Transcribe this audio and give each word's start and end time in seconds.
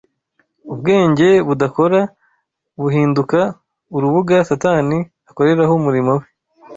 Ubwenge 0.71 1.29
budakora 1.47 1.99
buhinduka 2.81 3.39
urubuga 3.95 4.35
Satani 4.49 4.97
akoreraho 5.29 5.73
umurimo 5.79 6.11
we. 6.19 6.25